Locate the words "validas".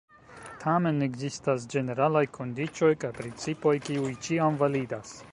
4.63-5.13